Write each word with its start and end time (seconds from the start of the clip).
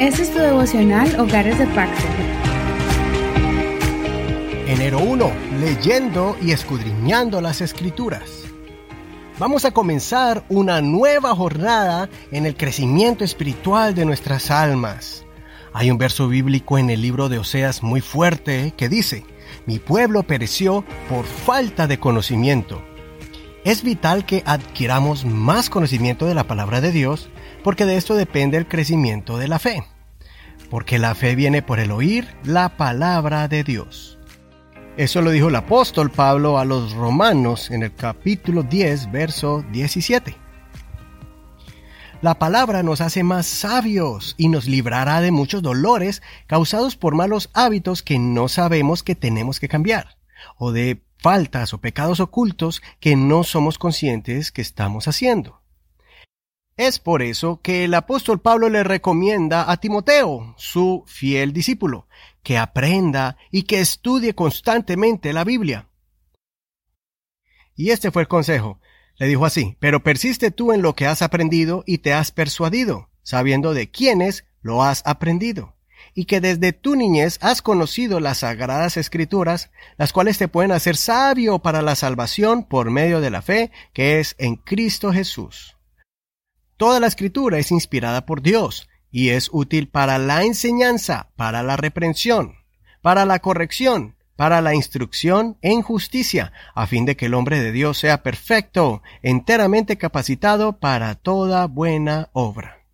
Este 0.00 0.22
es 0.22 0.32
tu 0.32 0.38
devocional 0.38 1.18
Hogares 1.18 1.58
de 1.58 1.66
Pacto. 1.66 2.04
Enero 4.66 5.00
1. 5.00 5.32
Leyendo 5.58 6.36
y 6.40 6.52
escudriñando 6.52 7.40
las 7.40 7.60
escrituras. 7.60 8.44
Vamos 9.38 9.64
a 9.64 9.72
comenzar 9.72 10.44
una 10.48 10.80
nueva 10.80 11.34
jornada 11.34 12.08
en 12.30 12.46
el 12.46 12.56
crecimiento 12.56 13.24
espiritual 13.24 13.94
de 13.94 14.04
nuestras 14.04 14.50
almas. 14.50 15.26
Hay 15.72 15.90
un 15.90 15.98
verso 15.98 16.28
bíblico 16.28 16.78
en 16.78 16.90
el 16.90 17.02
libro 17.02 17.28
de 17.28 17.38
Oseas 17.38 17.82
muy 17.82 18.00
fuerte 18.00 18.72
que 18.76 18.88
dice, 18.88 19.24
Mi 19.66 19.78
pueblo 19.78 20.22
pereció 20.22 20.84
por 21.08 21.24
falta 21.24 21.86
de 21.86 21.98
conocimiento. 21.98 22.82
Es 23.64 23.82
vital 23.82 24.24
que 24.24 24.42
adquiramos 24.46 25.24
más 25.24 25.68
conocimiento 25.70 26.26
de 26.26 26.34
la 26.34 26.44
palabra 26.44 26.80
de 26.80 26.92
Dios 26.92 27.28
porque 27.68 27.84
de 27.84 27.98
esto 27.98 28.14
depende 28.14 28.56
el 28.56 28.66
crecimiento 28.66 29.36
de 29.36 29.46
la 29.46 29.58
fe. 29.58 29.84
Porque 30.70 30.98
la 30.98 31.14
fe 31.14 31.34
viene 31.34 31.60
por 31.60 31.80
el 31.80 31.90
oír 31.90 32.26
la 32.42 32.78
palabra 32.78 33.46
de 33.46 33.62
Dios. 33.62 34.18
Eso 34.96 35.20
lo 35.20 35.30
dijo 35.32 35.48
el 35.48 35.56
apóstol 35.56 36.10
Pablo 36.10 36.58
a 36.58 36.64
los 36.64 36.94
romanos 36.94 37.70
en 37.70 37.82
el 37.82 37.94
capítulo 37.94 38.62
10, 38.62 39.12
verso 39.12 39.66
17. 39.70 40.34
La 42.22 42.38
palabra 42.38 42.82
nos 42.82 43.02
hace 43.02 43.22
más 43.22 43.44
sabios 43.44 44.34
y 44.38 44.48
nos 44.48 44.64
librará 44.64 45.20
de 45.20 45.30
muchos 45.30 45.60
dolores 45.60 46.22
causados 46.46 46.96
por 46.96 47.14
malos 47.14 47.50
hábitos 47.52 48.02
que 48.02 48.18
no 48.18 48.48
sabemos 48.48 49.02
que 49.02 49.14
tenemos 49.14 49.60
que 49.60 49.68
cambiar, 49.68 50.16
o 50.56 50.72
de 50.72 51.02
faltas 51.18 51.74
o 51.74 51.82
pecados 51.82 52.20
ocultos 52.20 52.80
que 52.98 53.14
no 53.14 53.44
somos 53.44 53.76
conscientes 53.76 54.52
que 54.52 54.62
estamos 54.62 55.06
haciendo. 55.06 55.57
Es 56.78 57.00
por 57.00 57.22
eso 57.22 57.60
que 57.60 57.84
el 57.84 57.92
apóstol 57.92 58.40
Pablo 58.40 58.68
le 58.68 58.84
recomienda 58.84 59.68
a 59.68 59.78
Timoteo, 59.78 60.54
su 60.56 61.02
fiel 61.08 61.52
discípulo, 61.52 62.06
que 62.44 62.56
aprenda 62.56 63.36
y 63.50 63.64
que 63.64 63.80
estudie 63.80 64.36
constantemente 64.36 65.32
la 65.32 65.42
Biblia. 65.42 65.88
Y 67.74 67.90
este 67.90 68.12
fue 68.12 68.22
el 68.22 68.28
consejo. 68.28 68.78
Le 69.16 69.26
dijo 69.26 69.44
así, 69.44 69.76
pero 69.80 70.04
persiste 70.04 70.52
tú 70.52 70.72
en 70.72 70.80
lo 70.80 70.94
que 70.94 71.08
has 71.08 71.20
aprendido 71.20 71.82
y 71.84 71.98
te 71.98 72.12
has 72.12 72.30
persuadido, 72.30 73.10
sabiendo 73.24 73.74
de 73.74 73.90
quiénes 73.90 74.44
lo 74.62 74.84
has 74.84 75.02
aprendido, 75.04 75.74
y 76.14 76.26
que 76.26 76.40
desde 76.40 76.72
tu 76.72 76.94
niñez 76.94 77.38
has 77.42 77.60
conocido 77.60 78.20
las 78.20 78.38
sagradas 78.38 78.96
escrituras, 78.96 79.72
las 79.96 80.12
cuales 80.12 80.38
te 80.38 80.46
pueden 80.46 80.70
hacer 80.70 80.96
sabio 80.96 81.58
para 81.58 81.82
la 81.82 81.96
salvación 81.96 82.62
por 82.62 82.92
medio 82.92 83.20
de 83.20 83.30
la 83.30 83.42
fe 83.42 83.72
que 83.92 84.20
es 84.20 84.36
en 84.38 84.54
Cristo 84.54 85.12
Jesús. 85.12 85.77
Toda 86.78 87.00
la 87.00 87.08
escritura 87.08 87.58
es 87.58 87.72
inspirada 87.72 88.24
por 88.24 88.40
Dios 88.40 88.88
y 89.10 89.30
es 89.30 89.50
útil 89.52 89.88
para 89.88 90.16
la 90.16 90.44
enseñanza, 90.44 91.28
para 91.34 91.64
la 91.64 91.76
reprensión, 91.76 92.54
para 93.02 93.24
la 93.24 93.40
corrección, 93.40 94.14
para 94.36 94.60
la 94.60 94.76
instrucción 94.76 95.58
en 95.60 95.82
justicia, 95.82 96.52
a 96.76 96.86
fin 96.86 97.04
de 97.04 97.16
que 97.16 97.26
el 97.26 97.34
hombre 97.34 97.60
de 97.60 97.72
Dios 97.72 97.98
sea 97.98 98.22
perfecto, 98.22 99.02
enteramente 99.22 99.98
capacitado 99.98 100.78
para 100.78 101.16
toda 101.16 101.66
buena 101.66 102.28
obra. 102.32 102.84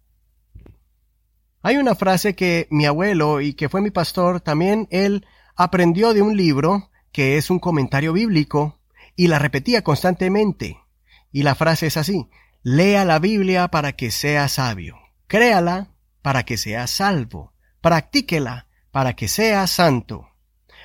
Hay 1.61 1.77
una 1.77 1.95
frase 1.95 2.35
que 2.35 2.67
mi 2.71 2.87
abuelo 2.87 3.43
y 3.43 3.53
que 3.53 3.69
fue 3.69 3.83
mi 3.83 3.91
pastor, 3.91 4.41
también 4.41 4.89
él 4.91 5.27
aprendió 5.57 6.15
de 6.15 6.23
un 6.23 6.39
libro 6.39 6.91
que 7.13 7.37
es 7.37 7.51
un 7.51 7.59
comentario 7.59 8.15
bíblico 8.15 8.79
y 9.15 9.27
la 9.27 9.39
repetía 9.39 9.85
constantemente. 9.85 10.79
Y 11.33 11.43
la 11.43 11.55
frase 11.55 11.89
es 11.89 11.99
así, 11.99 12.31
Lea 12.67 13.05
la 13.05 13.19
Biblia 13.19 13.69
para 13.69 13.93
que 13.93 14.11
sea 14.11 14.49
sabio. 14.49 14.97
Créala 15.27 15.89
para 16.23 16.45
que 16.45 16.57
sea 16.57 16.87
salvo. 16.87 17.53
Practíquela 17.83 18.69
para 18.91 19.13
que 19.13 19.29
sea 19.29 19.67
santo. 19.67 20.31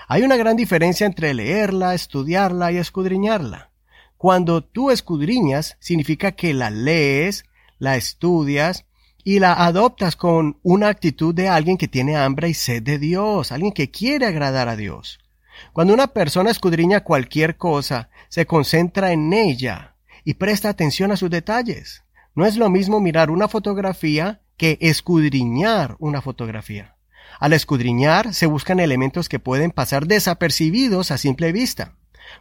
Hay 0.10 0.24
una 0.24 0.36
gran 0.36 0.58
diferencia 0.58 1.08
entre 1.08 1.34
leerla, 1.34 1.96
estudiarla 1.96 2.74
y 2.74 2.78
escudriñarla. 2.78 3.72
Cuando 4.18 4.62
tú 4.62 4.92
escudriñas, 4.92 5.78
significa 5.80 6.34
que 6.34 6.54
la 6.54 6.70
lees, 6.70 7.46
la 7.78 7.96
estudias 7.96 8.84
y 9.24 9.40
la 9.40 9.54
adoptas 9.54 10.18
con 10.18 10.60
una 10.64 10.90
actitud 10.90 11.34
de 11.34 11.48
alguien 11.48 11.78
que 11.78 11.88
tiene 11.88 12.18
hambre 12.18 12.50
y 12.50 12.56
sed 12.56 12.84
de 12.84 13.00
Dios, 13.00 13.54
alguien 13.54 13.72
que 13.72 13.90
quiere 13.90 14.26
agradar 14.26 14.68
a 14.68 14.76
Dios. 14.76 15.20
Cuando 15.72 15.94
una 15.94 16.08
persona 16.08 16.52
escudriña 16.52 17.06
cualquier 17.06 17.56
cosa, 17.56 18.10
se 18.28 18.46
concentra 18.46 19.14
en 19.14 19.32
ella, 19.32 19.89
y 20.30 20.36
presta 20.36 20.70
atención 20.70 21.12
a 21.12 21.18
sus 21.18 21.32
detalles. 21.32 22.04
No 22.36 22.46
es 22.46 22.56
lo 22.56 22.70
mismo 22.70 23.00
mirar 23.00 23.32
una 23.32 23.48
fotografía 23.48 24.42
que 24.58 24.78
escudriñar 24.80 25.96
una 25.98 26.22
fotografía. 26.22 26.98
Al 27.40 27.52
escudriñar 27.54 28.36
se 28.36 28.46
buscan 28.46 28.80
elementos 28.80 29.28
que 29.28 29.40
pueden 29.40 29.72
pasar 29.72 30.06
desapercibidos 30.06 31.10
a 31.10 31.18
simple 31.18 31.52
vista. 31.52 31.96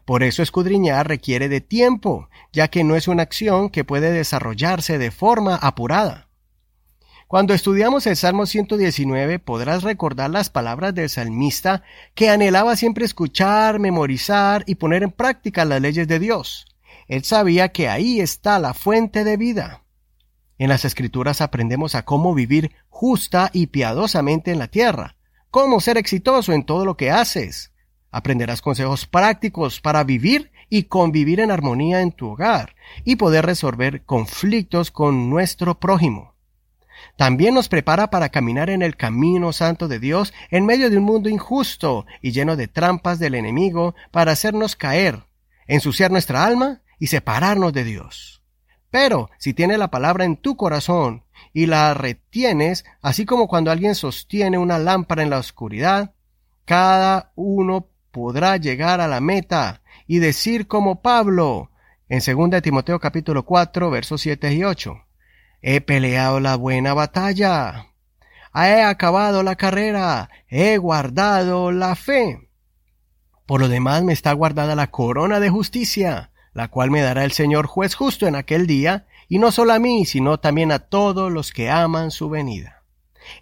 Por 0.05 0.23
eso 0.23 0.43
escudriñar 0.43 1.09
requiere 1.09 1.49
de 1.49 1.63
tiempo, 1.63 2.29
ya 2.53 2.69
que 2.69 2.85
no 2.85 2.95
es 2.95 3.09
una 3.09 3.23
acción 3.23 3.71
que 3.71 3.85
puede 3.85 4.13
desarrollarse 4.13 4.99
de 4.99 5.11
forma 5.11 5.57
apurada. 5.57 6.29
Cuando 7.27 7.55
estudiamos 7.55 8.07
el 8.07 8.17
Salmo 8.17 8.45
119 8.45 9.39
podrás 9.39 9.83
recordar 9.83 10.29
las 10.29 10.51
palabras 10.51 10.95
del 10.95 11.09
salmista 11.09 11.85
que 12.15 12.29
anhelaba 12.29 12.77
siempre 12.77 13.07
escuchar, 13.07 13.79
memorizar 13.79 14.63
y 14.67 14.75
poner 14.75 15.03
en 15.05 15.11
práctica 15.11 15.65
las 15.65 15.81
leyes 15.81 16.07
de 16.07 16.19
Dios. 16.19 16.67
Él 17.09 17.25
sabía 17.25 17.71
que 17.71 17.89
ahí 17.89 18.21
está 18.21 18.59
la 18.59 18.75
fuente 18.75 19.25
de 19.25 19.37
vida. 19.37 19.83
En 20.59 20.69
las 20.69 20.85
escrituras 20.85 21.41
aprendemos 21.41 21.95
a 21.95 22.05
cómo 22.05 22.35
vivir 22.35 22.73
justa 22.89 23.51
y 23.53 23.69
piadosamente 23.69 24.51
en 24.51 24.59
la 24.59 24.69
tierra, 24.69 25.17
cómo 25.51 25.81
ser 25.81 25.97
exitoso 25.97 26.53
en 26.53 26.65
todo 26.65 26.85
lo 26.85 26.97
que 26.97 27.11
haces. 27.11 27.73
Aprenderás 28.11 28.61
consejos 28.61 29.07
prácticos 29.07 29.81
para 29.81 30.05
vivir 30.05 30.51
y 30.69 30.85
convivir 30.85 31.41
en 31.41 31.51
armonía 31.51 32.03
en 32.03 32.13
tu 32.13 32.31
hogar 32.31 32.75
y 33.05 33.17
poder 33.17 33.47
resolver 33.47 34.05
conflictos 34.05 34.91
con 34.91 35.31
nuestro 35.31 35.79
prójimo. 35.79 36.35
También 37.17 37.55
nos 37.55 37.69
prepara 37.69 38.11
para 38.11 38.29
caminar 38.29 38.69
en 38.71 38.83
el 38.83 38.97
camino 38.97 39.53
santo 39.53 39.89
de 39.89 39.99
Dios 39.99 40.35
en 40.51 40.67
medio 40.67 40.91
de 40.91 40.99
un 40.99 41.05
mundo 41.05 41.29
injusto 41.29 42.07
y 42.21 42.33
lleno 42.33 42.57
de 42.57 42.69
trampas 42.69 43.19
del 43.19 43.35
enemigo 43.35 43.95
para 44.11 44.33
hacernos 44.33 44.77
caer, 44.77 45.25
ensuciar 45.67 46.11
nuestra 46.11 46.45
alma 46.45 46.83
y 46.99 47.09
separarnos 47.09 47.73
de 47.73 47.85
Dios. 47.85 48.43
Pero 48.91 49.31
si 49.39 49.55
tienes 49.55 49.79
la 49.79 49.91
palabra 49.91 50.25
en 50.25 50.37
tu 50.37 50.57
corazón 50.57 51.25
y 51.53 51.67
la 51.67 51.95
retienes, 51.95 52.85
así 53.03 53.27
como 53.27 53.49
cuando 53.49 53.71
alguien 53.71 53.95
sostiene 53.95 54.59
una 54.59 54.79
lámpara 54.79 55.23
en 55.23 55.31
la 55.31 55.39
oscuridad, 55.39 56.15
cada 56.65 57.33
uno 57.35 57.89
podrá 58.11 58.57
llegar 58.57 59.01
a 59.01 59.09
la 59.09 59.21
meta 59.21 59.83
y 60.07 60.19
decir 60.19 60.67
como 60.67 61.03
Pablo 61.03 61.71
en 62.09 62.21
2 62.21 62.63
Timoteo 62.63 62.99
capítulo 62.99 63.45
4 63.45 63.91
versos 63.91 64.23
7 64.23 64.55
y 64.55 64.65
8. 64.65 64.97
He 65.61 65.81
peleado 65.81 66.41
la 66.41 66.57
buena 66.57 66.95
batalla. 66.95 67.89
He 68.55 68.83
acabado 68.83 69.43
la 69.43 69.57
carrera. 69.57 70.31
He 70.49 70.79
guardado 70.79 71.73
la 71.73 71.95
fe. 71.95 72.49
Por 73.47 73.61
lo 73.61 73.69
demás 73.69 74.03
me 74.03 74.13
está 74.13 74.33
guardada 74.33 74.75
la 74.75 74.91
corona 74.91 75.41
de 75.41 75.49
justicia, 75.49 76.33
la 76.53 76.69
cual 76.69 76.91
me 76.91 77.01
dará 77.01 77.25
el 77.25 77.33
Señor 77.33 77.67
juez 77.67 77.95
justo 77.95 78.27
en 78.27 78.35
aquel 78.35 78.67
día, 78.67 79.07
y 79.29 79.39
no 79.39 79.53
solo 79.53 79.73
a 79.73 79.79
mí, 79.79 80.07
sino 80.07 80.39
también 80.39 80.73
a 80.73 80.79
todos 80.79 81.31
los 81.31 81.53
que 81.53 81.71
aman 81.71 82.11
su 82.11 82.29
venida. 82.29 82.83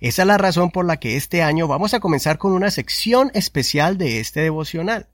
Esa 0.00 0.22
es 0.22 0.28
la 0.28 0.38
razón 0.38 0.70
por 0.70 0.84
la 0.84 0.98
que 0.98 1.16
este 1.16 1.42
año 1.42 1.68
vamos 1.68 1.94
a 1.94 2.00
comenzar 2.00 2.38
con 2.38 2.52
una 2.52 2.70
sección 2.70 3.30
especial 3.34 3.98
de 3.98 4.20
este 4.20 4.40
devocional. 4.40 5.08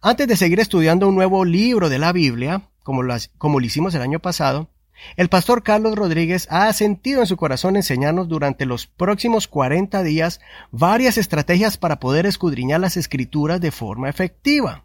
Antes 0.00 0.28
de 0.28 0.36
seguir 0.36 0.60
estudiando 0.60 1.08
un 1.08 1.16
nuevo 1.16 1.44
libro 1.44 1.88
de 1.88 1.98
la 1.98 2.12
Biblia, 2.12 2.62
como, 2.84 3.02
como 3.36 3.60
lo 3.60 3.66
hicimos 3.66 3.94
el 3.94 4.02
año 4.02 4.20
pasado, 4.20 4.70
el 5.16 5.28
pastor 5.28 5.62
Carlos 5.62 5.96
Rodríguez 5.96 6.46
ha 6.50 6.72
sentido 6.72 7.20
en 7.20 7.26
su 7.26 7.36
corazón 7.36 7.76
enseñarnos 7.76 8.28
durante 8.28 8.66
los 8.66 8.86
próximos 8.86 9.48
40 9.48 10.02
días 10.02 10.40
varias 10.70 11.18
estrategias 11.18 11.76
para 11.76 12.00
poder 12.00 12.26
escudriñar 12.26 12.80
las 12.80 12.96
escrituras 12.96 13.60
de 13.60 13.70
forma 13.70 14.08
efectiva. 14.08 14.84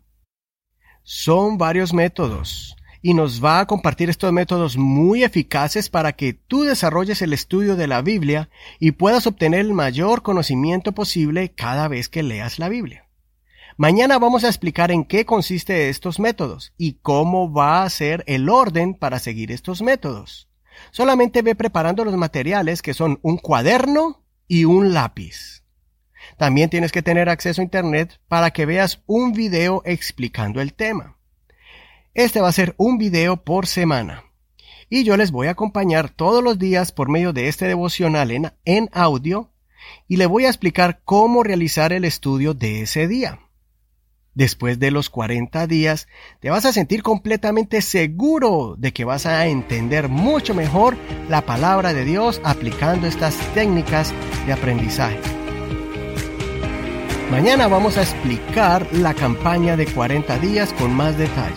Son 1.06 1.58
varios 1.58 1.94
métodos 1.94 2.78
y 3.02 3.14
nos 3.14 3.44
va 3.44 3.60
a 3.60 3.68
compartir 3.68 4.10
estos 4.10 4.32
métodos 4.32 4.78
muy 4.78 5.26
eficaces 5.26 5.90
para 5.90 6.14
que 6.14 6.32
tú 6.32 6.64
desarrolles 6.64 7.22
el 7.22 7.34
estudio 7.34 7.76
de 7.76 7.88
la 7.88 8.02
Biblia 8.02 8.50
y 8.80 8.92
puedas 8.92 9.28
obtener 9.28 9.60
el 9.60 9.74
mayor 9.74 10.22
conocimiento 10.22 10.94
posible 10.94 11.52
cada 11.52 11.90
vez 11.90 12.08
que 12.08 12.24
leas 12.24 12.58
la 12.58 12.70
Biblia. 12.70 13.10
Mañana 13.76 14.18
vamos 14.18 14.46
a 14.46 14.48
explicar 14.48 14.92
en 14.92 15.04
qué 15.04 15.26
consiste 15.26 15.90
estos 15.90 16.20
métodos 16.20 16.72
y 16.78 16.94
cómo 17.02 17.52
va 17.52 17.84
a 17.84 17.90
ser 17.90 18.24
el 18.26 18.48
orden 18.48 18.94
para 18.94 19.20
seguir 19.20 19.52
estos 19.52 19.82
métodos. 19.82 20.48
Solamente 20.92 21.42
ve 21.42 21.54
preparando 21.56 22.06
los 22.06 22.16
materiales 22.16 22.82
que 22.82 22.94
son 22.94 23.20
un 23.24 23.38
cuaderno 23.38 24.24
y 24.48 24.64
un 24.64 24.94
lápiz. 24.94 25.62
También 26.38 26.70
tienes 26.70 26.92
que 26.92 27.02
tener 27.02 27.30
acceso 27.30 27.62
a 27.62 27.64
Internet 27.64 28.20
para 28.28 28.52
que 28.52 28.66
veas 28.66 29.02
un 29.06 29.34
video 29.34 29.81
explicando 29.86 30.62
el 30.62 30.74
tema. 30.74 31.18
Este 32.14 32.42
va 32.42 32.50
a 32.50 32.54
ser 32.54 32.75
un 32.78 32.98
video 32.98 33.44
por 33.44 33.66
semana. 33.68 34.24
Y 34.90 35.04
yo 35.04 35.18
les 35.18 35.31
voy 35.31 35.48
a 35.48 35.52
acompañar 35.52 36.10
todos 36.10 36.44
los 36.44 36.60
días 36.60 36.92
por 36.92 37.10
medio 37.10 37.34
de 37.34 37.48
este 37.48 37.68
devocional 37.68 38.31
en, 38.31 38.52
en 38.66 38.90
audio 38.92 39.52
y 40.08 40.18
le 40.18 40.25
voy 40.25 40.46
a 40.46 40.50
explicar 40.50 41.02
cómo 41.04 41.44
realizar 41.44 41.94
el 41.94 42.06
estudio 42.06 42.54
de 42.54 42.81
ese 42.81 43.08
día. 43.08 43.40
Después 44.36 44.80
de 44.80 44.90
los 44.90 45.10
40 45.10 45.68
días, 45.68 46.08
te 46.40 46.50
vas 46.50 46.66
a 46.66 46.74
sentir 46.74 47.04
completamente 47.04 47.81
seguro 47.81 48.75
de 48.78 48.92
que 48.92 49.06
vas 49.06 49.25
a 49.25 49.46
entender 49.48 50.10
mucho 50.10 50.56
mejor 50.56 50.98
la 51.30 51.42
palabra 51.42 51.94
de 51.94 52.04
Dios 52.04 52.42
aplicando 52.44 53.06
estas 53.06 53.36
técnicas 53.54 54.12
de 54.48 54.54
aprendizaje. 54.54 55.33
Mañana 57.34 57.68
vamos 57.68 57.98
a 57.98 58.04
explicar 58.04 58.86
la 58.92 59.16
campaña 59.16 59.76
de 59.76 59.88
40 59.88 60.38
días 60.38 60.72
con 60.74 60.94
más 60.94 61.18
detalle. 61.18 61.56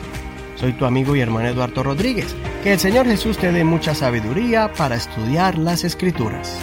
Soy 0.55 0.73
tu 0.73 0.87
amigo 0.87 1.14
y 1.14 1.20
hermano 1.20 1.49
Eduardo 1.49 1.82
Rodríguez. 1.82 2.34
Que 2.62 2.73
el 2.73 2.78
Señor 2.78 3.05
Jesús 3.05 3.37
te 3.37 3.52
dé 3.52 3.62
mucha 3.62 3.94
sabiduría 3.94 4.73
para 4.73 4.96
estudiar 4.96 5.58
las 5.58 5.84
escrituras. 5.84 6.58